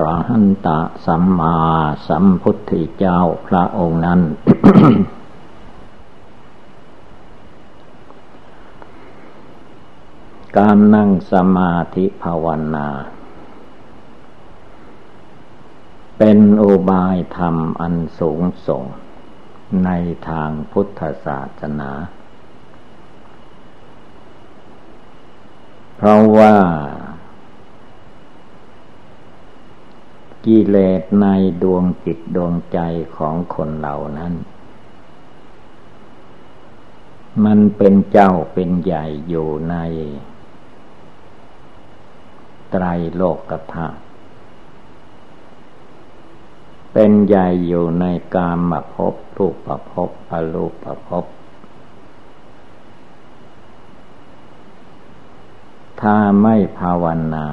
[0.00, 1.56] พระหันตะสัมมา
[2.08, 4.20] สัมพุทธเจ้าพระองค์นั้น
[10.56, 12.88] การนั่งสมาธิภาวนา
[16.18, 18.84] เป็นอุบายธรรมอันสูงส่ง
[19.84, 19.90] ใน
[20.28, 21.90] ทางพุทธศาสนา
[25.96, 26.54] เพราะว่า
[30.46, 31.26] กิเลสใน
[31.62, 32.78] ดวงจิตดวงใจ
[33.16, 34.34] ของคนเหล่านั้น
[37.44, 39.76] มันเป็นเจ้าเป็นใหญ่อยู่ใน
[42.70, 42.84] ไตร
[43.16, 44.00] โลกธาตุ
[46.92, 51.24] เป็นใหญ่อยู่ในกามมาพบรูปประพบอรูปประพบ
[56.00, 57.46] ถ้าไม่ภาวนา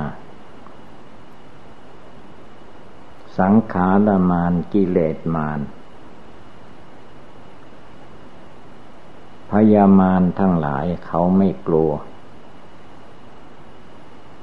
[3.39, 5.59] สังขารมานกิเลสมาน
[9.51, 11.91] พยามานทั้งหลายเขาไม่กลัว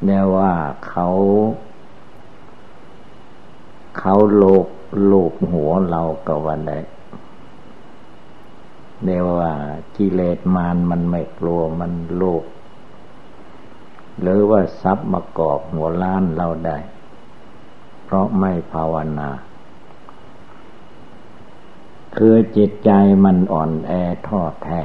[0.05, 0.53] เนียว่า
[0.89, 1.09] เขา
[3.99, 4.67] เขาโลก
[5.11, 6.79] ลูกหัวเราก็วันได้
[9.05, 9.53] เนียว่า
[9.97, 12.45] กิเลสมานมันไม่กลัวมันโลก
[14.21, 16.79] หรือว่าทรัพย์มากอบหัวล้านเราได้
[18.13, 19.31] ราะไม่ภาวนา
[22.17, 22.91] คือจิตใจ
[23.25, 23.93] มันอ่อนแอ
[24.29, 24.83] ทอดแท้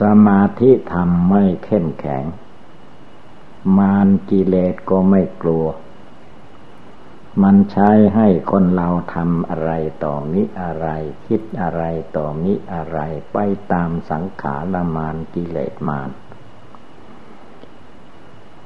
[0.00, 2.24] สมาธิธรรมไม่เข้มแข็ง
[3.78, 5.66] มารกิเลสก็ไม่กลัว
[7.42, 9.70] มันใช้ให้คนเราทำอะไร
[10.04, 10.88] ต่อมิอะไร
[11.26, 11.82] คิดอะไร
[12.16, 12.98] ต่อมิอะไร
[13.32, 13.38] ไป
[13.72, 16.10] ตามสังขารมารกิเลสมาร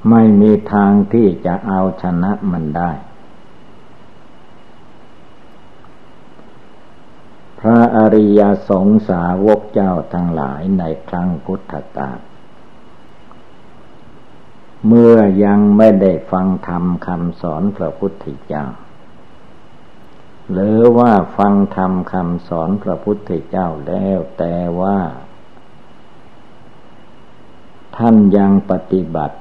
[0.09, 2.91] ไม่มีทางที่จะเอาชนะมันได้
[7.59, 12.19] พระอริยสงสาวกเจ้าทั้งหลายในครั้งพุทธกาล
[14.87, 18.65] เมื่อยังไม่ได้ฟังธรรมคำสอนพระพุทธเจ้า
[20.51, 24.99] หรือว่าฟังธรรมคำสอนพระพุทธเจ้าแล้วแต่ว่า
[27.97, 29.37] ท่านยังปฏิบัติ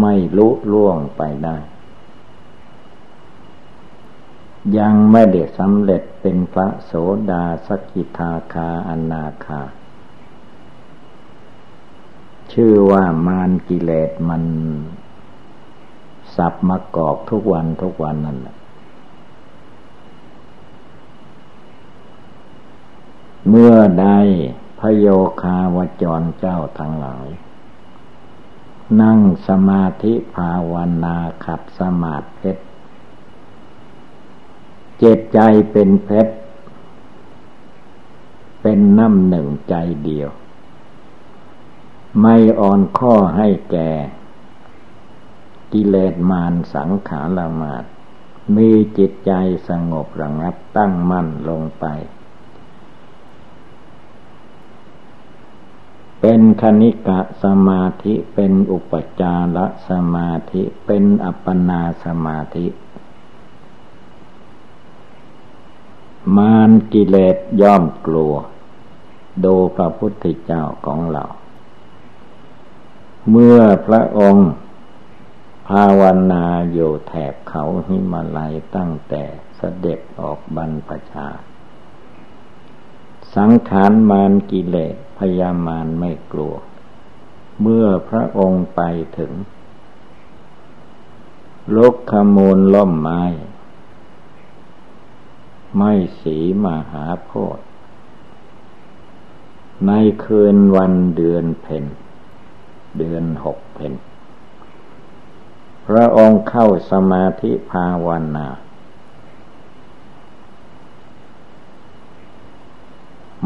[0.00, 1.56] ไม่ลุล่วงไปได้
[4.78, 6.92] ยังไม่ได้สำเร็จเป็นพระโส
[7.30, 9.62] ดาสกิทาคาอนาคา
[12.52, 14.42] ชื่อว่ามารกิเลสมัน
[16.36, 18.56] สับมากอกทุกวันทุกวันนั่นแหละ
[23.48, 24.06] เมื่อใด
[24.80, 25.06] พโย
[25.42, 27.26] คาวจรเจ้าทั้งหลาย
[29.02, 29.18] นั่ง
[29.48, 30.74] สมาธิภาว
[31.04, 32.64] นาขัดสมาธิเพชร
[34.98, 35.38] เจตใจ
[35.72, 36.34] เป็นเพชร
[38.62, 39.74] เป็นน้ำหนึ่งใจ
[40.04, 40.30] เดียว
[42.20, 43.90] ไม่อ่อนข้อให้แก่
[45.72, 47.84] กิเลสมารสังขารมาต
[48.56, 49.32] มีจิตใจ
[49.68, 51.84] สงบระงับตั้งมั่นลงไป
[56.26, 59.58] เป็นคณิกะสมาธิเป็นอุปจาร
[59.88, 62.66] สมาธิเป็นอัปปนาสมาธิ
[66.36, 68.34] มารกิเลสย่อมกลัว
[69.44, 71.24] ดูพระพุทธเจ้าของเรา
[73.30, 74.50] เมื่อพระองค์
[75.68, 76.02] ภาว
[76.32, 79.22] นาอยู่แถบเขาหิมาลัยตั้งแต่
[79.56, 81.28] เสด็จออกบรรพชา
[83.36, 86.54] สังขารมารกิเลสพยามารไม่กลัว
[87.60, 88.80] เมื่อพระองค์ไป
[89.18, 89.32] ถึง
[91.76, 93.22] ลกขมูลล่มไม้
[95.76, 97.58] ไม่สีมหาโพธ
[99.86, 99.92] ใน
[100.24, 101.84] คืนวันเดือนเพ็ญ
[102.98, 103.92] เดือนหกเพ็ญ
[105.86, 108.48] พระองค์เข้าสมาธิภาวนา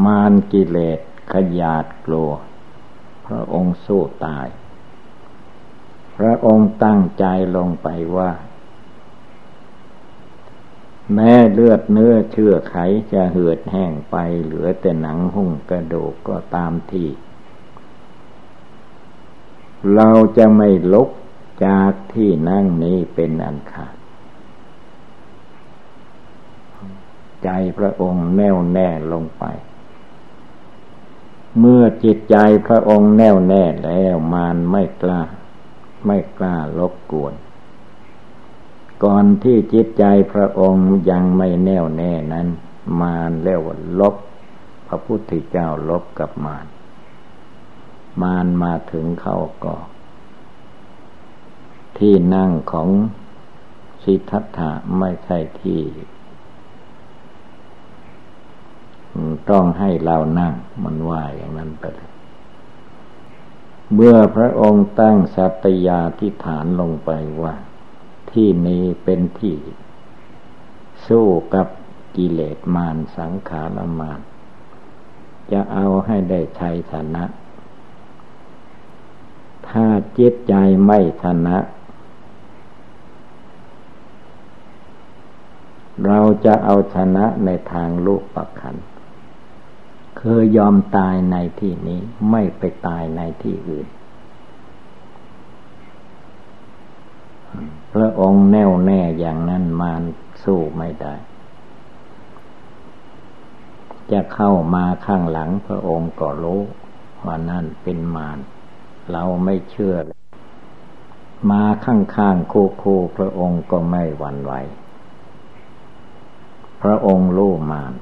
[0.05, 0.99] มารกิเลส
[1.31, 2.31] ขยาดกลัว
[3.27, 4.47] พระองค์สู้ตาย
[6.17, 7.25] พระองค์ตั้งใจ
[7.55, 7.87] ลงไป
[8.17, 8.31] ว่า
[11.13, 12.75] แม้เลือดเนื้อเชื่อไข
[13.13, 17.09] จะเหือดแห้งไปเหลือแต่หนังหุ้งกระดูกก็ตามที่
[19.95, 21.09] เราจะไม่ลุก
[21.65, 23.95] จากที่นั่งนี้เป็นอันขาด
[27.43, 29.43] ใจพระองค์แน่วแน่ลงไป
[31.57, 32.35] เมื่อจิตใจ
[32.65, 35.21] พระองค์แน่วแน่แล้วมารไม่กล้า
[36.05, 37.33] ไม่กล้าลบกวน
[39.03, 40.03] ก่อนที่จิตใจ
[40.33, 42.47] พระองค์ยังไม่แน่วแน่นั้น
[43.01, 44.15] มารเรียกว่าลบ
[44.87, 46.65] พระพุทธเจ้าลบกับมาร
[48.21, 49.75] มารมาถึงเขาก็
[51.97, 52.89] ที่นั่งของ
[54.03, 55.81] สิทธัตถะไม่ใช่ที่
[59.49, 60.53] ต้องให้เรานั่ง
[60.83, 62.09] มันว่าอย่างนั้นไปเลย
[63.93, 67.09] เมื่อพระองค์ตั้งสัตยาธิฐานลงไป
[67.43, 67.55] ว่า
[68.31, 69.57] ที่นี้เป็นที่
[71.07, 71.67] สู้กับ
[72.15, 74.19] กิเลสมารสังขารมาร
[75.51, 77.23] จะเอาให้ได้ชัยชนะ
[79.69, 79.85] ถ้า
[80.17, 80.53] จิตใจ
[80.85, 81.57] ไม่ชนะ
[86.05, 88.75] เราจะเอาชนะในทางลูกประคัน
[90.19, 91.99] คือยอมตายในที่นี้
[92.31, 93.87] ไม่ไปตายในที่อื่น
[97.93, 100.03] พระองค์แน่วแน่อย่างนั้นมาร
[100.43, 101.15] สู้ไม่ได้
[104.11, 106.61] จะเข้ามาข้างหลังพระองค์ก็รู้
[107.25, 108.37] ว่านั่นเป็นมาร
[109.11, 110.19] เราไม่เชื่อเลย
[111.51, 114.53] มาข้างๆคู่คู่พระองค์ก็ไม่หวั่นไหว
[116.81, 117.93] พระองค์รู้มาร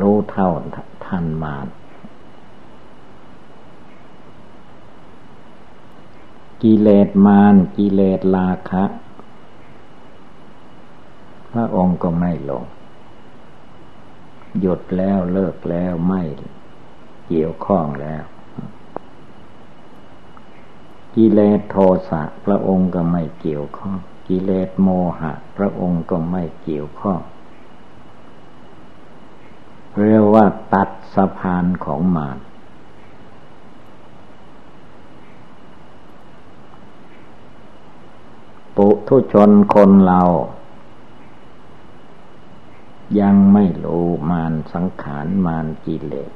[0.00, 0.50] รู้เท่า
[1.06, 1.66] ทันมาร
[6.62, 8.84] กิเลสมารกิเลสราคะ
[11.52, 12.64] พระองค์ก็ไม่ลง
[14.60, 16.22] หยุดแล้วเลิกแล้วไม่
[17.26, 18.22] เกี่ยวข้องแล้ว
[21.14, 21.76] กิเลสโท
[22.10, 23.96] สะพระองค์ก็ไม่เกี่ยวข้อง
[24.28, 24.88] กิเลสโม
[25.20, 27.20] หะ พระองค์ก็ไม่เกี่ยวข้อง
[29.98, 32.38] เรียกว่าตัดสะพานของมาร
[38.76, 40.22] ปุถุชนคนเรา
[43.20, 46.32] ยังไม่รู้มารสังขารมารกิเลส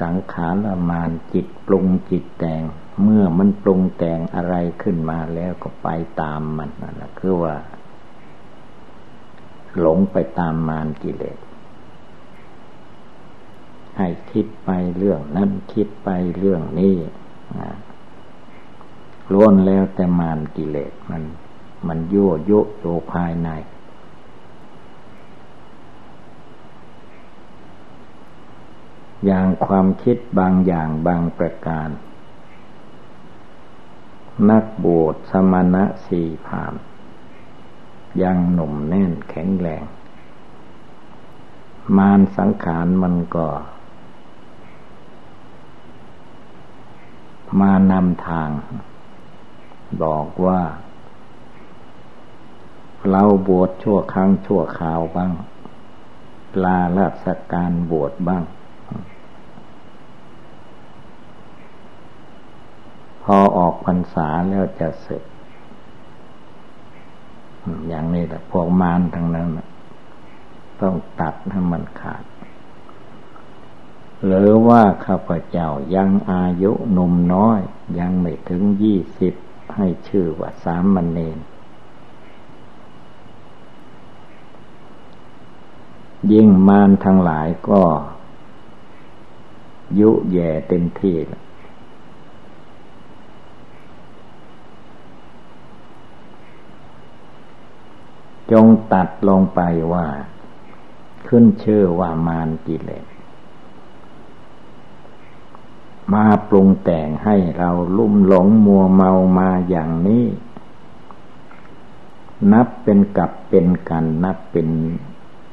[0.00, 0.56] สังขาร
[0.90, 2.62] มารจิตปรุงจิตแต่ง
[3.02, 5.88] เมื่อมันปรุงแต่งอะไรขึ้นมาแล้วก็ไป
[6.20, 7.54] ตามมันนั่นแหละคือว่า
[9.80, 11.38] หลงไปตามมารกิเลส
[13.98, 16.96] ให้คิดไปเรื่องนั้นคิดไปเรื่องนี้
[19.32, 21.22] ล้วนแล้วแต่มารกิเลสมัน
[21.88, 23.48] มันยั่วยุโยภายใน
[29.26, 31.88] อย่างความคิดบางอย่างบางประการ
[34.50, 36.74] นักบวชสมณะสี่ผาม
[38.22, 39.84] ยังหนุ่มแน่นแข็งแรง
[41.96, 43.46] มารสังขารมันก็
[47.60, 48.50] มานำทาง
[50.02, 50.60] บอกว่า
[53.10, 55.32] เราบวชชั่วครั้งชั่วคราวบ้าง
[56.64, 58.42] ลาราชการบวชบ้าง
[63.22, 65.22] พอออกพรรษาแล้วจะเสร็จ
[67.88, 69.48] อย่างนี้แหละพวกมารทั้งนั้น
[70.80, 72.24] ต้องตัดให้มันขาด
[74.26, 77.60] หรือว่าข้าพเจ้ายังอายุหนุ่มน้อย
[77.98, 79.34] ยังไม่ถึงยี่สิบ
[79.76, 81.38] ให้ชื่อว่าสามมันเนน
[86.32, 87.82] ยิ่งมารทั้งหลายก็
[90.00, 91.43] ยุแย่เต็มที่แล้ว
[98.64, 99.60] งตัดลงไป
[99.92, 100.06] ว่า
[101.28, 103.06] ขึ้นชื่อว่ามารกิเลส
[106.12, 110.24] มาปรุงแต่งให้เราลุ่มหลงมัวเมามาอย่างนี้
[112.52, 114.68] นับเป็นกับเป็นกันนับเป็น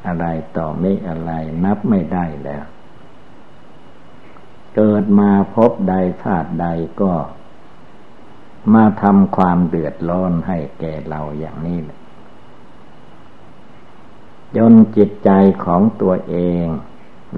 [0.05, 0.25] อะไร
[0.57, 1.31] ต่อไม่อะไร
[1.65, 2.65] นับไม่ได้แล้ว
[4.75, 6.67] เกิดมาพบใดชาติใด
[7.01, 7.13] ก็
[8.73, 12.00] มาทำความเดือดร้อนให้แก่เราอย่างนี้แหละ
[14.57, 15.29] จนจิตใจ
[15.65, 16.65] ของตัวเอง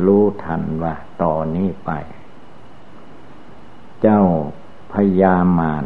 [0.05, 1.91] รู้ทันว่าต่อนนี้ไป
[4.01, 4.21] เจ้า
[4.93, 5.83] พยามาร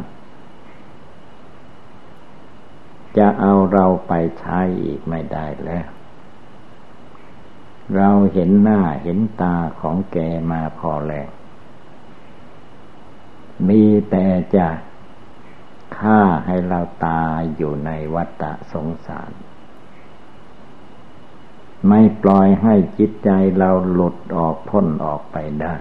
[3.17, 5.87] จะเอาเราไปใช้อีกไม่ได้แล้ว
[7.95, 10.17] เราเห็นหน้าเห็นตาของแก
[10.51, 11.29] มาพอแล้ว
[13.67, 14.67] มีแต่จะ
[15.97, 18.43] ฆ่าให้เราตายอยู่ในวัฏ
[18.73, 19.31] สงสาร
[21.87, 25.75] ไม่ปล่อยให้จิตใจเราหลุดออกพ้นออกไปได้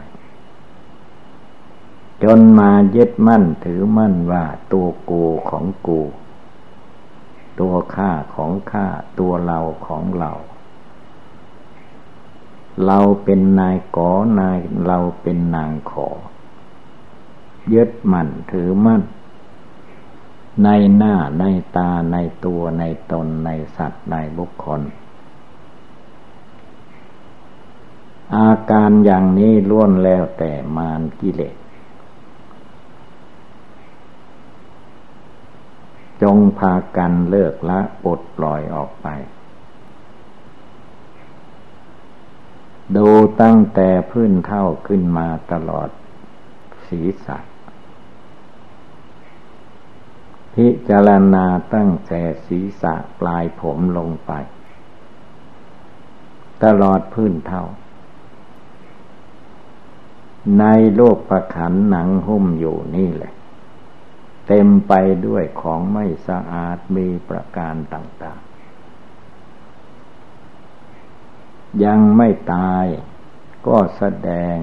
[2.23, 6.01] จนมายึดมั่นถือมั่นว่าตัวกูของกู
[7.61, 8.87] ตัวข้าของข้า
[9.19, 10.33] ตัวเราของเรา
[12.87, 14.11] เราเป็นนายกอ
[14.41, 16.09] นายเราเป็นนางขอ
[17.75, 19.03] ยึดมั่นถือมั่น
[20.65, 21.45] ในหน้าใน
[21.77, 24.81] ตาในตัวในตนในสัตว์ในบุคคล
[28.35, 31.57] อาการอย่างนี้ล้วนแล้วแต่มารกิเลส
[36.23, 39.07] จงพากันเลิกละปลดปล่อยออกไป
[42.97, 43.09] ดู
[43.43, 45.89] ตั้งแต่พื้นเท่าขึ้นมาตลอด
[46.89, 47.39] ศีรษะ
[50.55, 54.33] พิจารณาตั้งแต่ศีรษะปลายผมลงไป
[56.65, 57.65] ตลอดพื้นเท่า
[60.61, 63.33] ในโลกประขันหนังหุ้มอยู่นี่แหละ
[64.47, 64.93] เต็มไป
[65.27, 68.57] ด้วยของไม่สะอาดมีประการต่าง ๆ
[71.85, 72.87] ยังไม่ตาย
[73.67, 74.57] ก็แสดง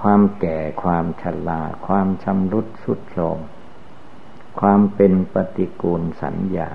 [0.00, 3.38] ความแก่ความชราความชำรุดสุดโทรม
[4.60, 6.70] ความเป็นปฏิกูลสัญญา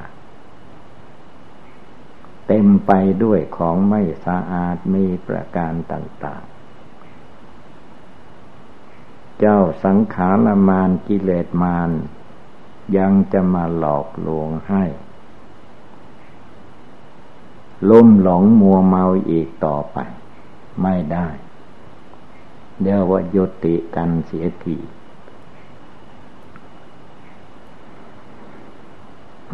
[2.48, 2.92] เต็มไป
[3.24, 6.58] ด้วยของไม่สะอาดมีประการต่าง ๆ
[9.40, 11.92] เจ้าสังขารมานกิเลสมาน
[12.98, 14.84] ยังจะมาหลอกลวงให้
[17.90, 19.98] ลุ่มหลงมัวเมาอีกต่อไป
[20.82, 21.28] ไม่ได้
[22.82, 24.78] เดี๋ยวว่ายุติกันเสียที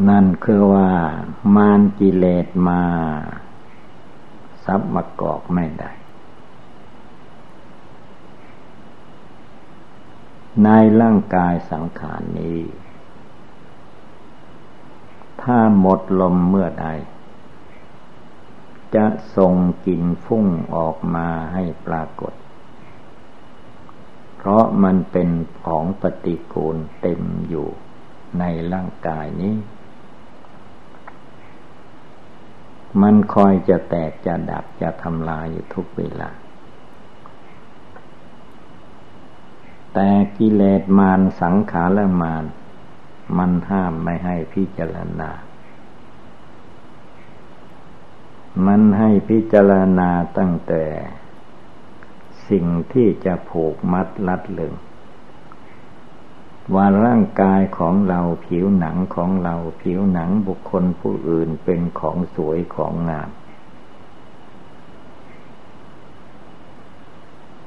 [0.09, 0.91] นั่นคือว่า
[1.55, 2.83] มารกิเลสมา
[4.65, 5.91] ซับมากอกไม่ได้
[10.63, 10.69] ใน
[11.01, 12.59] ร่างกายสังขารนี้
[15.41, 16.88] ถ้าหมดลมเมื่อใด
[18.95, 19.05] จะ
[19.38, 22.33] ส่งกลิ่นฟุ้งออกมาให้ปรากฏ
[24.38, 25.29] เพราะมันเป็น
[25.63, 27.67] ของปฏิกูลเต็มอยู่
[28.39, 29.55] ในร่างกายนี้
[33.01, 36.29] มันคอยจะแตกจะดับจะทำลายอยู่ทุกเวลา
[39.93, 42.45] แต่กิเลสมารสังขารมาร
[43.38, 45.31] มันห้ามไม่ให้พิจารณา
[48.65, 50.83] มันให้พิจารณาตั้งแต่
[52.50, 54.73] สิ่งที่จะผูกมัดลัดลึง
[56.74, 63.29] ว่าร่างกายของเราผิวหนังของเราผิวหนังบุคคลผู้อื่นเป็นของสวยของงาม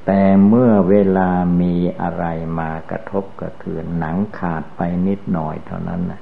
[0.05, 1.29] แต่เมื่อเวลา
[1.61, 2.25] มีอะไร
[2.59, 6.21] มากระทบกระเทือนหนังขาดไปนิดหน่อยเท่านั้นนะ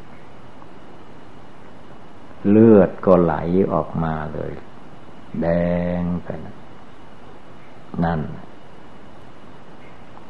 [2.50, 3.36] เลือดก็ไหล
[3.74, 4.54] ออกมาเลย
[5.42, 5.48] แด
[6.02, 6.56] งไปนะ
[8.04, 8.22] นั่น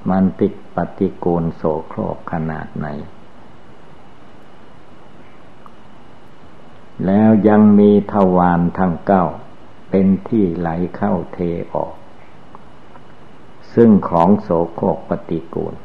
[0.09, 2.87] มันติดปฏิกูลโสโครกขนาดไหน
[7.05, 9.25] แล้วยังมีทวารทั้งเก้า
[9.89, 11.39] เป็นที่ไหลเข้าเท
[11.73, 11.93] ออก
[13.73, 15.75] ซึ่งของโสโครกปฏิกูล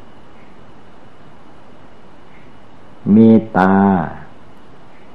[3.15, 3.77] มีตา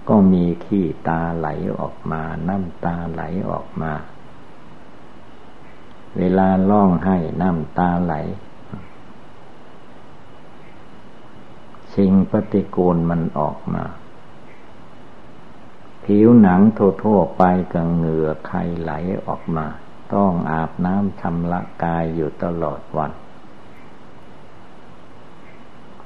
[0.09, 1.49] ก็มีขี้ตาไหล
[1.79, 3.93] ออกมา น้ำตาไหลออกมา
[6.19, 8.15] เวลาร้องให้น้ำตาไหล
[11.97, 13.85] สิ่งปฏิกูลมันออกมา
[16.05, 16.61] ผิวหนัง
[17.03, 18.93] ทั่วๆไปก็เหงื่อไขไหล
[19.27, 19.67] ออกมา
[20.15, 23.13] ต้องอาบน้ำชำระกายอยู่ตลอดวัน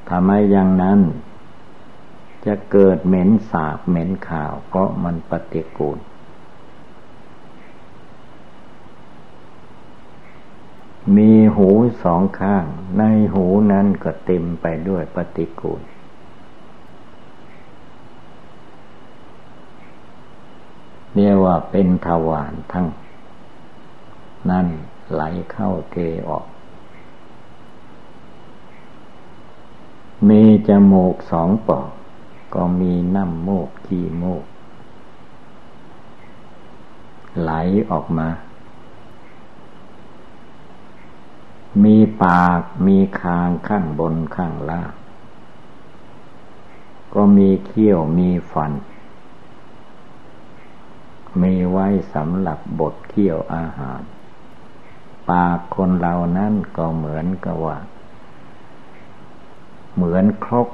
[0.08, 1.00] ทำไมอย่างนั้น
[2.46, 5.98] จะเกิดเหม็นสาบเหม็นข่าวเพราะมันปฏิกูล
[11.16, 11.68] มีหู
[12.02, 12.64] สองข้าง
[12.98, 13.02] ใน
[13.34, 15.82] หูนั้นก็เต็มไปด้วยปฏิกูล
[21.14, 22.86] เรียกว่าเป็นทวารทั้ง
[24.50, 24.66] นั่น
[25.12, 25.96] ไหลเข้าเท
[26.28, 26.46] ออก
[30.28, 31.88] มีจมูกสองปอก
[32.54, 34.44] ก็มีน้ำโมกขี้มูก
[37.40, 37.52] ไหล
[37.90, 38.28] ออกมา
[41.84, 44.92] มีปากมีคางข้างบนข้างล่าง
[47.14, 48.72] ก็มีเขี้ยวมีฟัน
[51.42, 54.02] มีไว้สำหรับบดเคี่ยวอาหาร
[55.30, 57.78] ปากคนเรานั้นก็เหมือนกับว่า
[59.94, 60.68] เหมือนครก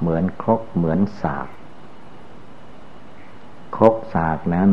[0.00, 1.48] เหมือนครกเหมือนสาก
[3.76, 4.70] ครกสากนั้น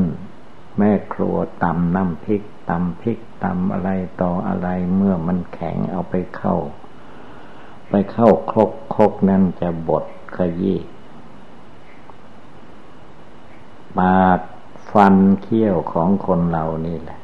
[0.77, 3.89] แม่ครัวตำน้ำพริก ตำพริกตำอะไร
[4.21, 6.55] ต่ออะไรเมื่อมันแข็งเอาไปเข้า
[7.89, 10.05] ไปเข้าครกครกนั้นจะบด
[10.35, 10.79] ขยี้
[13.99, 14.39] ปาก
[14.91, 17.19] ฟันเคี้ยวของคนเรานี่แหละ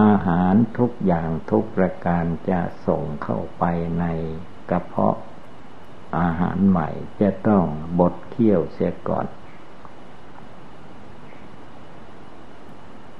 [0.00, 3.64] อาหารทุกอย่างทุกประการจะส่งเข้าไป
[4.00, 4.04] ใน
[4.70, 5.16] กระเพาะ
[6.18, 6.88] อาหารใหม่
[7.20, 7.64] จะต้อง
[7.98, 9.26] บดเคี้ยวเสียก่อน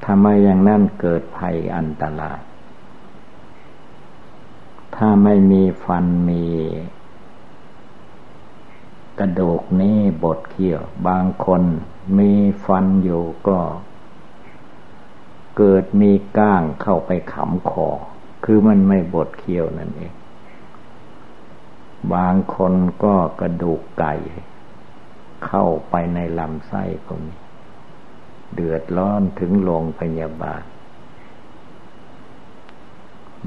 [0.05, 2.41] ทำไมอย่างนั้นเกิดภัยอันตราย
[4.97, 6.45] ถ้าไม่มีฟันมี
[9.19, 11.63] กระดูกนี้บดเคี้ยว บางคน
[12.19, 12.33] มี
[12.65, 13.59] ฟันอยู่ก็
[15.57, 17.89] เกิดมีก้างเข้าไปขำคอ
[18.45, 20.15] คือมันไม่บดเคี้ยวนั่นเอง
[22.15, 24.15] บางคนก็กระดูกไก่
[25.47, 27.35] เข้าไปในลำไส้ก็มี
[28.55, 30.63] เดือดร้อนถึงโรงพยาบาล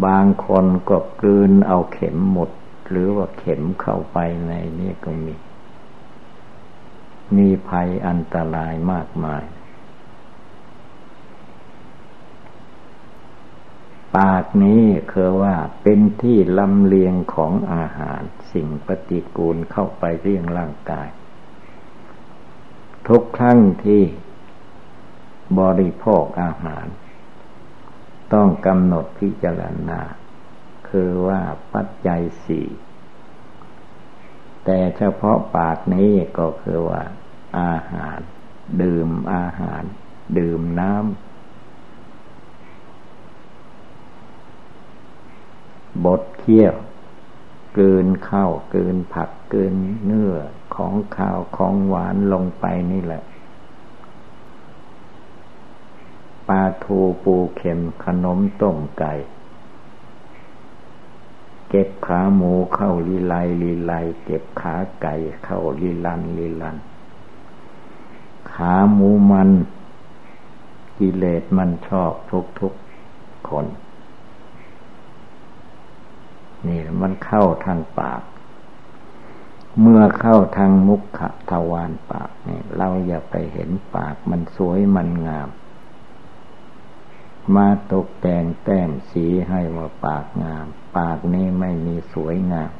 [0.05, 2.49] บางคนก็กลืนเอาเข็มหมด
[2.89, 5.35] หรือว่าเข็มเข้าไปในนี้ก็มี
[7.37, 9.43] มีภัยอันตรายมากมาย
[14.17, 18.21] ปากนี้คือว่าเป็นที่ลำเลียงของอาหาร
[18.51, 21.07] สิ่งปฏิกูลเข้าไปเรียงร่างกาย
[23.07, 24.01] ทุกครั้งที่
[25.59, 26.85] บริโภคอาหาร
[28.33, 30.01] ต้องกำหนดพิจารณา
[30.89, 31.41] คือว่า
[31.73, 32.67] ปัจจัยสี่
[34.65, 37.03] แต่เฉพาะปากนี้ก็คือว่า
[37.59, 38.19] อาหาร
[38.81, 39.83] ดื่มอาหาร
[40.37, 41.25] ดื่มน้ำ
[46.05, 46.75] บดเคี้ยว
[47.77, 50.35] กืนข้าวกืนผักกืนเนื้อ
[50.75, 53.23] ของข้าวของหวานลงไปนี่แหละ
[56.47, 59.13] ปลาทูปูเข็มขนมต้มไก่
[61.69, 63.91] เก็บขาหมูเข้าลีไลลีไล
[64.23, 66.77] เก็บขาไก่เข้าลีลันลีลัน
[68.51, 69.49] ขาหมูมัน
[70.99, 72.73] กิเลสมันชอบทุกทุก
[73.49, 73.65] คน
[76.67, 78.21] นี่มันเข้าทางปาก
[79.81, 81.01] เมื่อเข้าทางมุข
[81.49, 85.49] ทวารปากนี่เราอย่าไปเห็นปากมันสวยมันงาม
[87.55, 90.65] มาตกแต่งแต้มสีให้ว่าปากงาม
[90.97, 92.71] ปากนี้ไม่มีสวยงาม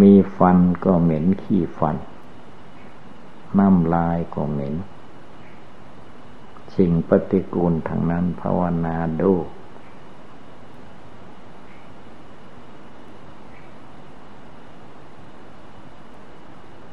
[0.00, 1.96] มีฟันก็เหม็นขี้ฟัน
[3.58, 4.74] น้ำลายก็เหม็น
[6.76, 9.32] สิ่งปฏิกูลทางนั้นภาวนาดู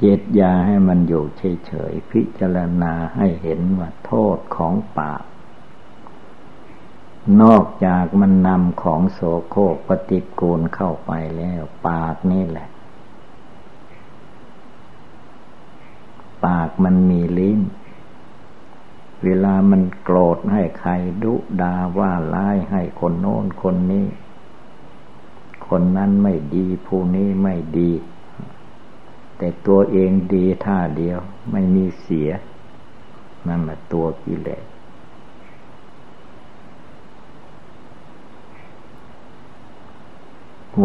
[0.03, 5.23] จตยาให้มันอยู่เฉยๆพิจารณาให้เห็นว่าโทษของปาก
[7.41, 12.69] นอกจากมันนำของโสโครกปฏิกูลเข้าไปแล้ว ปากนี่แหละ
[16.45, 17.59] ปากมันมีลิ้น
[19.23, 20.91] เวลามันโกรธให้ใคร
[21.23, 24.07] ดุดาว่าร้ายให้คนโน้นคนนี้
[25.67, 27.91] คนนั้นไม่ดีผู้นี้ไม่ดี
[29.37, 31.19] แต่ตัวเองดีท่าเดียว
[31.51, 32.29] ไม่มีเสีย
[33.47, 34.65] นั่นแหละตัวกิเลส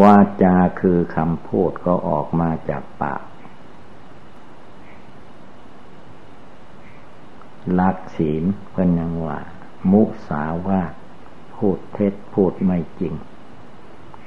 [0.01, 3.23] วาจาคือคำพูดก็ออกมาจากปาก
[7.79, 9.39] ลักศีลเพิ่นยังว่า
[9.91, 10.83] มุสาวา
[11.55, 13.15] พูดเท็จพูดไม่จริง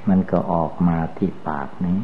[0.10, 1.98] มันก็ออกมาที่ปากนี้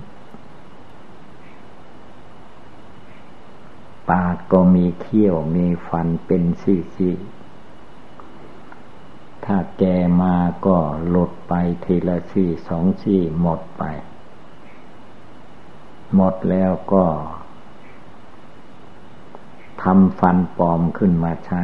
[4.10, 9.84] ปากก็มีเขี้ยวมีฟันเป็นซี่ๆถ้าแก
[10.22, 13.84] มาก็หลุดไปทีละซี่สองซี่หมดไป
[16.16, 17.06] หมดแล้วก็
[19.84, 21.64] ทำฟันปลอมขึ้นมาใช้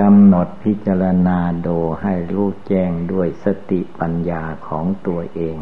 [0.00, 1.68] กำหนดพิจารณาโด
[2.02, 5.56] ให้รู้แจ้งด้วยสติปัญญาของตัวเอง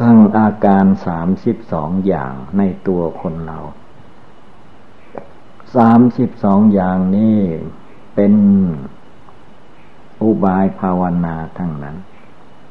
[0.00, 3.58] ทั้งอาการสามสิบสองอย่างในตัวคนเรา
[5.76, 7.38] สามสิบสองอย่างนี้
[8.14, 8.34] เป็น
[10.22, 11.96] อุบายภาวนาทั้งนั้น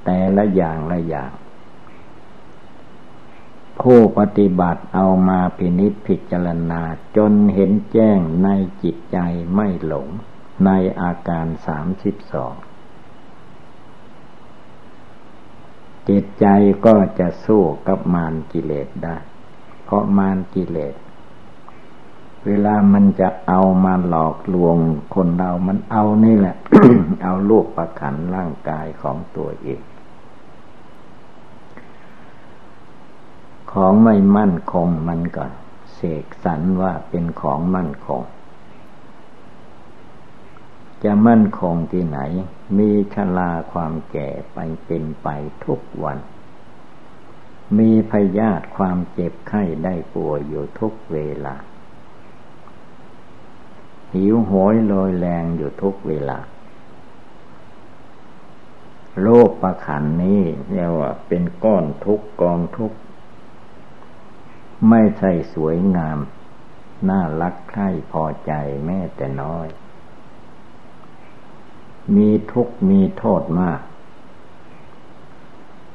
[0.06, 1.32] แต่ละอย่างละอย่าง
[3.82, 6.82] ผู้ปฏิบัติเอามาพินิจพิจารณา
[7.18, 8.50] จนเห็นแจ้งใน
[8.84, 9.18] จิตใจ
[9.56, 10.08] ไม่หลง
[10.66, 12.54] ในอาการสามสิบสอง
[16.10, 16.46] จิตใจ
[16.86, 19.17] ก็จะสู้กับมารกิเลสได้
[19.84, 20.96] เพราะมารกิเลส
[22.46, 24.78] เวลามันจะเอามาหลอกลวง
[25.15, 26.56] คนเรา มันเอานี่แหละ
[27.24, 29.82] เอาลูกประขันร่างกายของตัวเอง
[33.72, 35.46] ของไม่มั่นคงมันก็
[35.93, 38.22] เสกสรรว่าเป็นของมั่นคง
[41.04, 42.20] จะมั่นคงที่ไหน
[42.78, 45.28] มีชลาความแก่ไปเป็นไป
[45.66, 46.18] ทุกวัน
[47.78, 51.56] มีพยาธิความเจ็บไข้ได้ป่วยอยู่ทุกเวลา
[54.14, 56.40] หิวโหยลอยแรงอยู่ทุกเวลา
[59.22, 62.94] โลกประขันนี้เรียกว่าเป็นก้อนทุกกองทุก
[64.90, 66.18] ไม่ใช่สวยงาม
[67.10, 68.52] น่ารักใคร่พอใจ
[68.86, 69.68] แม้แต่น้อย
[72.15, 73.82] มีทุกข์มีโทษมาก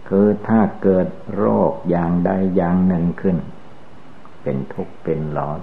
[0.08, 3.36] คือถ้าเกิดโรคอย่างใดอย่างหนึ่งขึ้น
[4.42, 5.60] เป็นทุกข์เป็นร้อน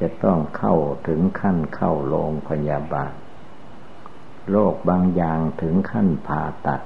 [0.00, 0.74] จะต้องเข้า
[1.08, 3.12] ถึงขั้นเข้าโรงพยาบาล
[4.50, 6.80] โรคบางอย่างถึงขั้นผ่าตัด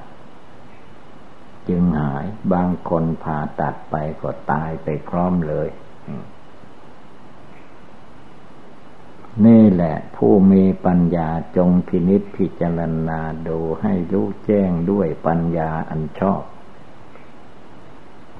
[1.69, 5.69] จึงหายบางคนผ่าตัดไปก็ตายไปพร้อมเลย
[9.45, 16.43] นี่แหละผู้มีปัญญาจงพินิษพิจารณาดูให้รู้แจ้งด้วยปัญญาอันชอบ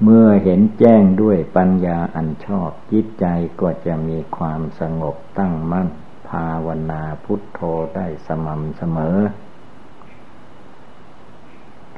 [0.03, 3.25] เมื่อเห็นแจ้งด้วยปัญญาอันชอบจิตใจ
[3.61, 5.87] ก็จะมีความสงบตั้งมั่น
[6.29, 7.59] ภาวนาพุทโธ
[7.95, 9.17] ได้สม่ำเสมอ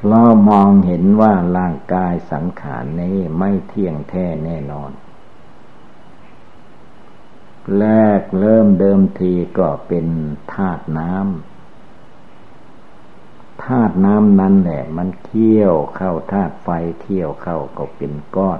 [0.07, 4.91] เรามองเห็นว่าร่างกายสังขารนี้ไม่เที่ยงแท้แน่นอน
[7.77, 7.85] แร
[8.19, 10.07] กเริ่มเดิมทีก็เป็น
[10.53, 16.69] ธาตุน้ำธาตุน้ำนั้นแหละ มันเที่ยวเข้าธาตุไฟ
[17.01, 18.59] เที่ยวเข้าก็เป็นก้อน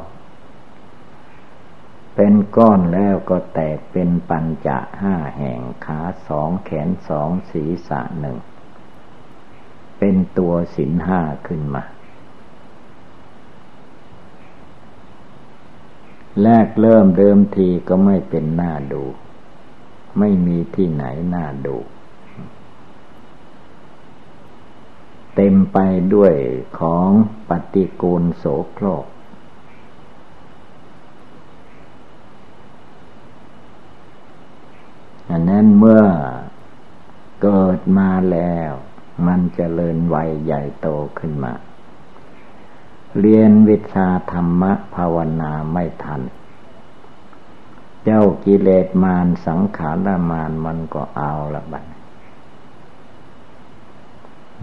[2.16, 8.38] เป็นก้อนแล้วก็แตกเป็นปัญจะห้าแห่งขาสองแขนสองศีรษะหนึ่ง
[10.00, 11.84] เป็นตัวสินห้าขึ้นมา
[16.44, 19.04] แรกเริ่มเดิมทีก็ไม่เป็นหน้าดู
[20.20, 21.78] ไม่มีที่ไหนหน้าดู
[25.36, 25.78] เต็มไป
[26.14, 26.34] ด้วย
[26.80, 27.10] ของ
[27.50, 29.06] ปฏิกูลโสโครก
[35.32, 36.04] อันนั้นเมื่อ
[37.42, 38.72] เกิดมาแล้ว
[39.26, 40.88] มันจเจริญวัยใหญ่โต
[41.20, 41.54] ขึ้นมา
[43.18, 46.22] เรียนวิชาธรรมะภาวนาไม่ทัน
[48.04, 51.86] เจ้ากิเลสมารสังขารมารมันก็เอาละบัด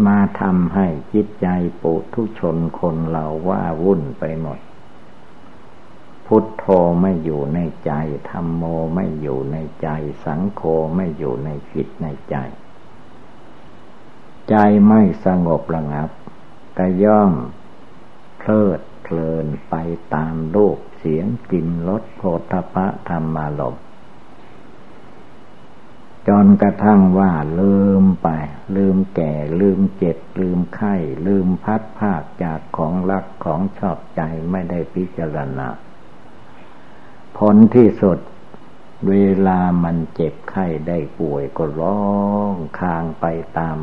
[0.07, 1.49] มาทำให้จิตใจ
[1.83, 4.59] ปุทุชนคนเราว่าวุ่นไปหมด
[6.27, 6.65] พุทโธ
[7.01, 7.93] ไม่อยู่ในใจ
[8.31, 8.63] ธรรมโม
[8.95, 9.89] ไม่อยู่ในใจ
[10.25, 10.63] สังโฆ
[10.95, 12.37] ไม่อยู่ในจิตในใจ
[14.51, 14.55] ใจ
[14.87, 16.09] ไม่สงบระงับ
[16.79, 17.33] ก็ย่อม
[18.47, 19.75] พลิดเพลินไป
[20.15, 23.77] ตามรูปเสียงกลิ่นรสโผฏฐะธรรมารม
[26.29, 28.29] จนกระทั่งว่าลืมไป
[28.77, 30.95] ลืมแก่ ลืมเจ็บ ลืมไข้
[31.27, 35.69] ลืมพัดภาคจากของรักของชอบใจไม่ได้พิจารณา
[37.39, 38.19] ผลที่สุด
[39.09, 39.15] เว
[39.47, 42.03] ลามันเจ็บไข้ได้ป่วยก็ร้อ
[42.53, 43.27] งคางไป
[43.59, 43.79] ตาม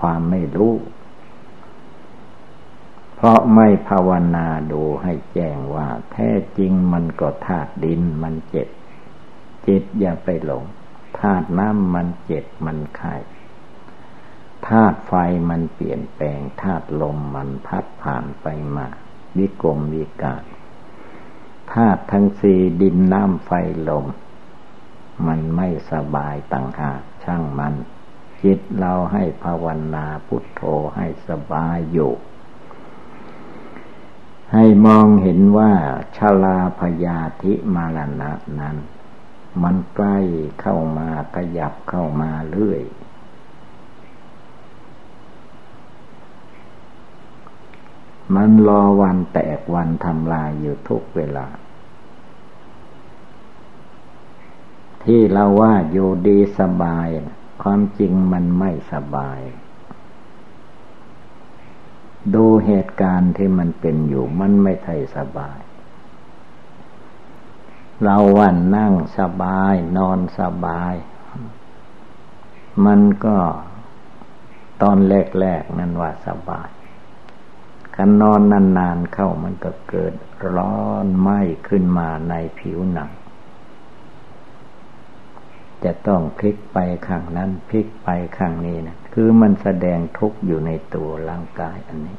[0.00, 0.74] ความไม่รู้
[3.16, 8.68] เพราะไม่ภาวนาดูให้แจ้งว่า แท้จริงมันก็ธาตุดินมันเจ็บ
[9.66, 10.64] จิตอย่าไปหลง
[11.20, 13.14] ธาตุน้ำมันเจ็บมันไข่
[14.68, 15.12] ธาตุไฟ
[15.50, 18.46] มันเปลี่ยนแปลงธาตุลมมันพัดผ่านไป
[18.76, 18.86] มา
[19.38, 20.36] วิกรมวิกา
[21.74, 23.50] ธาตุทั้งสี่ดินน้ำไฟ
[23.88, 24.06] ลม
[25.26, 27.74] มันไม่สบายต่างหากช่างมัน
[28.42, 30.62] จิตเราให้ภาวนาพุทโธ
[30.96, 32.12] ให้สบายอยู่
[34.56, 35.72] ให้มองเห็นว่า
[36.16, 38.76] ชาลาพยาธิมารณะนั้น
[39.62, 40.18] มันใกล้
[40.60, 42.82] เข้ามาขยับเข้ามาเรื่อย
[48.34, 51.48] มันรอวันแตกวันทำลายอยู่ทุกเวลา
[55.04, 57.08] ที่เราว่าอยู่ดีสบาย
[57.62, 59.40] ความจริงมันไม่สบาย
[62.34, 65.58] ดูเหตุการณ์ที่มันเป็นอยู่มันไม่ใช่สบาย
[68.02, 70.94] เราวันนั่งสบาย นอนสบาย
[72.86, 73.36] มันก็
[74.82, 76.68] ตอนแรกๆนั่นว่าสบาย
[77.96, 78.40] กันนอน
[78.78, 80.14] นานๆเข้ามันก็เกิด
[80.56, 83.10] ร้อนไหม้ขึ้นมาในผิวหนัง
[85.84, 92.18] จะต้องพลิกไปข้างนั้นพลิกไปข้างนี้นะ คือมันแสดงทุกข์อยู่ในตัวร่างกายอันนี้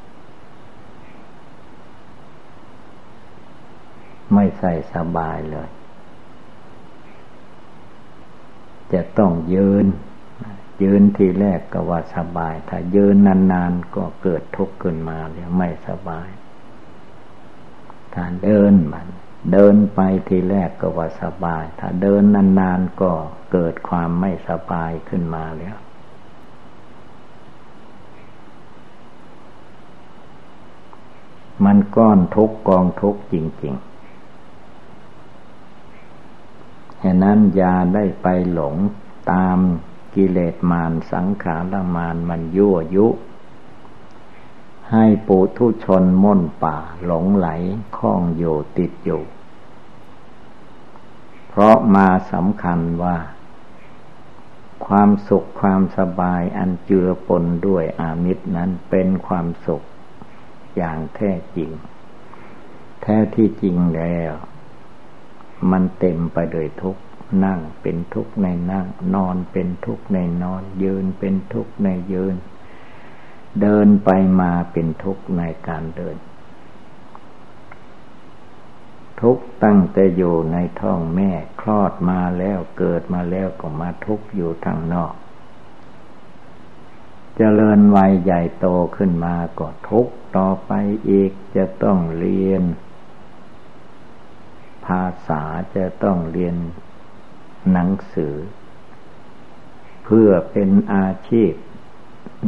[4.34, 5.70] ไม่ใส่สบายเลย
[8.94, 9.86] จะต้องยืน
[10.84, 13.16] ยืนทีแรกก็ว่าสบาย ถ้ายืน
[13.52, 16.30] นานๆก็เกิดทุกข์ขึ้นมาแล้วไม่สบาย
[18.14, 19.08] ถ้าเดินมัน
[19.52, 22.24] เดินไปทีแรกก็ว่าสบาย ถ้าเดิน
[22.60, 23.12] นานๆก็
[23.52, 25.76] เกิดความไม่สบายขึ้นมาแล้ว
[31.64, 33.84] มันก้อนทุกกองทุกจริงๆ
[37.04, 38.76] ฉะนั้นยาได้ไปหลง
[39.32, 39.58] ตาม
[40.16, 43.08] กิเลสมารสังขารมารมันยั่วยุ
[44.92, 47.48] ให้ปุถุชนม่นป่าหลงไหล
[47.98, 49.22] คล้องอยู่ติดอยู่
[51.50, 53.18] เพราะมาสำคัญว่า
[54.86, 59.84] ความสุขความสบายอันเจือปนด้วยอามิตรนั้นเป็นความสุข
[60.76, 61.72] อย่างแท้จริง
[63.02, 64.34] แท้ที่จริงแล้ว
[65.72, 67.02] มันเต็มไปด้วยทุกข์
[67.46, 72.36] นั่งเป็นทุกข์ในนั่ง นอนเป็นทุกข์ในนอน ยืนเป็นทุกข์ในยืน
[73.62, 74.10] เดินไป
[74.40, 76.18] มาเป็นทุกข์ในการเดิน
[79.22, 85.14] ทุกตั้งแต่อยู่ในท้องแม่คลอดมาแล้วเกิดมาแล้วก็มาทุกข์อยู่ทางนอก
[87.38, 88.68] เจริญวัยใหญ่โต
[88.98, 90.72] ขึ้นมาก็ทุกต่อไป
[91.10, 92.64] อีกจะต้องเรียน
[94.86, 95.44] ภาษา
[95.76, 96.56] จะต้องเรียน
[97.72, 98.36] หนังสือ
[100.06, 101.52] เพื่อเป็นอาชีพ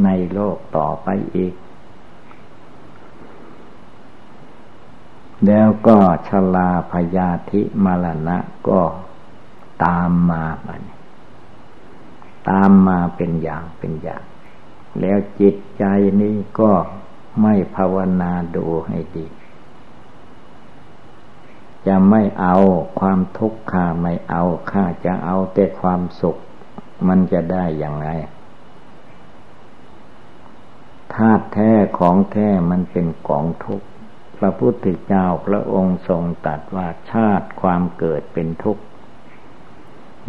[0.04, 1.54] ในโลกต่อไปอีก
[5.46, 5.98] แล้วก็
[6.28, 8.82] ชลาพยาธิมรณะก็
[9.84, 10.82] ตามมาบัน
[12.50, 14.22] ตามมาเป็นอย่างเป็นอย่าง
[15.00, 15.84] แล้วจิตใจ
[16.20, 16.72] นี้ก็
[17.42, 19.26] ไม่ภาวนาดูให้ดี
[21.86, 22.56] จะไม่เอา
[23.00, 26.36] ความทุกข์ข้าไม่เอาข้าจะเอาแต่ความสุข
[27.08, 28.10] มันจะได้อย่างไร
[31.14, 33.86] ธาตุแท้ของแท้มันเป็นกองทุกข์
[34.38, 38.82] พระพุทธเจ้าพระองค์ทรงตัดว่าชาติความเกิดเป็นทุกข์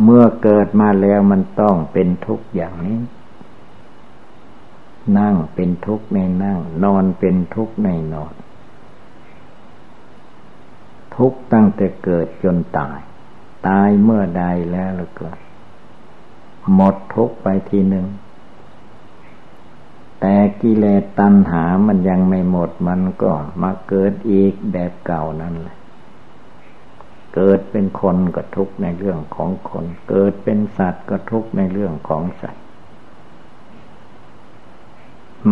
[0.04, 3.00] เมื่อเกิดมาแล้วมันต้องเป็นทุกข์อย่างนี้
[5.18, 8.34] นั่งเป็นทุกข์ในนั่ง นอนเป็นทุกข์ในนอน
[11.16, 13.00] ทุกข์ตั้งแต่เกิดจนตาย
[13.68, 15.28] ตายเมื่อใดแล้วล้วก็
[16.74, 18.08] หมดทุกข์ไปทีหนึ่ง
[20.22, 23.32] แต่กิเลสตัณหามันยังไม่หมดมันก็
[23.62, 25.78] มาเกิดอีกแบบเก่านั่นแหละ
[27.36, 32.64] เกิดเป็นคนก็ทุกข์ในเรื่องของคน เกิดเป็นสัตว์ก็ทุกข์ในเรื่องของสัตว์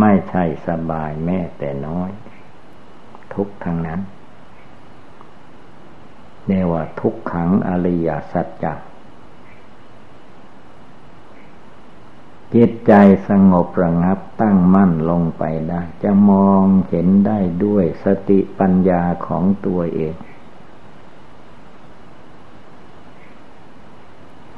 [0.00, 2.10] ไม่ใช่สบายแม้แต่น้อย
[3.34, 4.00] ทุกทั้งนั้น
[6.46, 8.74] เนว่าทุกขังอริยสัจจะ
[12.54, 12.92] จิตใจ
[13.28, 20.14] สงบระงับตั้งมั่นลงไปได้ จะมองเห็นได้ด้วยสติปัญญาของตัวเอง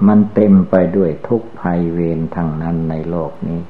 [0.06, 3.60] มันเต็มไปด้วยทุกภัยเวรทั้งนั้นในโลกนี้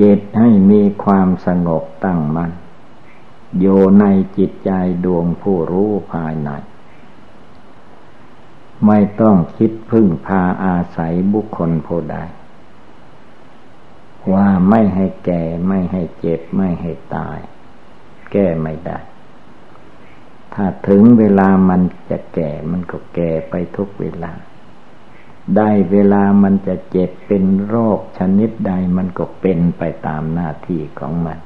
[0.00, 2.52] จิตให้มีความสงบตั้งมัน่น
[3.58, 3.66] โย
[4.00, 4.04] ใน
[4.38, 4.70] จิตใจ
[5.04, 6.50] ดวงผู้รู้ภายใน
[8.86, 12.16] ไม่ต้องคิดพึ่งพาอาศัยบุคคลผู้ใด
[14.32, 17.38] ว่าไม่ให้แก่ไม่ให้เจ็บไม่ให้ตาย
[18.32, 18.98] แก้ไม่ได้
[20.54, 21.80] ถ้าถึงเวลามัน
[22.10, 24.32] จะแก่มันก็แก่ไปทุกเวลา
[25.56, 31.38] ได้เวลามันจะเจ็บเป็นโรคชนิดใดมันก็เป็นไปตามหน้าที่ของมัน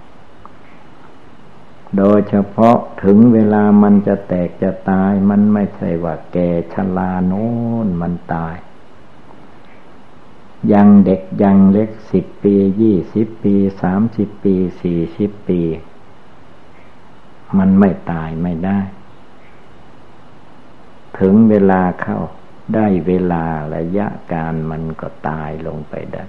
[1.97, 7.51] โดยเฉพาะถึงเวลามันจะแตกจะตายมันไม่ใช่ว่าแก่ชราโน้
[7.85, 8.57] นมันตาย
[10.73, 15.61] ยังเด็กยังเล็กสิบปียี่สิบปีสามสิบปีสี่สิบปี
[17.59, 18.81] มันไม่ตายไม่ได้
[21.19, 22.19] ถึงเวลาเข้า
[22.75, 26.25] ได้เวลาระยะการมันก็ตายลงไปได้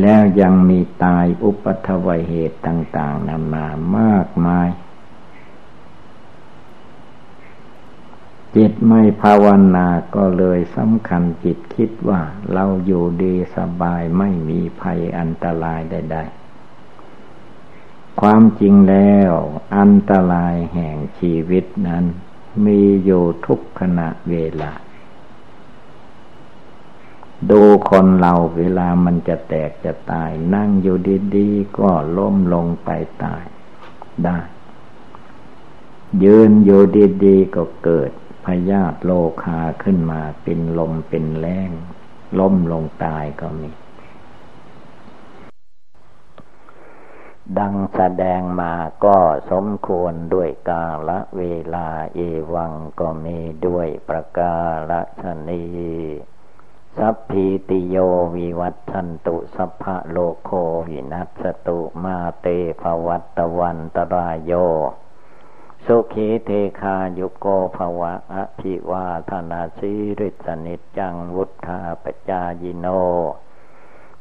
[0.00, 3.66] แล้วยังมีตายอุปัทวเหตุต่าง ๆนามา
[3.98, 4.68] มากมาย
[8.56, 12.20] จิตไม่ภาวนาก็เลยสำคัญจิตคิดว่า
[12.52, 19.32] เราอยู่ดีสบายไม่มีภัยอันตรายใดๆความจริงแล้ว
[19.76, 22.04] อันตรายแห่งชีวิตนั้น
[22.64, 24.72] มีอยู่ทุกขณะเวลา
[27.50, 30.98] ดูคนเราเวลามันจะแตกจะตาย นั่งอยู่
[31.36, 32.90] ดีๆ ก็ล้มลงไป
[33.24, 33.44] ตาย
[34.24, 34.38] ได้
[36.24, 36.82] ยืนอยู่
[37.24, 38.10] ดีๆ ก็เกิด
[38.44, 39.10] พยาธิโล
[39.42, 41.70] คาขึ้นมาเป็นลมเป็นแรง
[42.38, 43.70] ล้มลงตายก็มี
[47.58, 49.18] ดังแสดงมาก็
[49.50, 51.42] สมควรด้วยกาละเว
[51.74, 52.20] ลาเอ
[52.54, 54.56] วังก็มีด้วยประกา
[54.90, 55.64] ศชนี
[56.96, 57.96] สัพพีติโย
[58.36, 60.50] วิวัตชันตุสัพพะโลโค
[60.88, 62.46] วินัสตุมาเต
[62.80, 64.52] ภวัตวันตรายโย
[65.86, 72.86] สุขีเทคายุโกภวะอภิวาธนาสีริสนิจังวุธาปจายิโน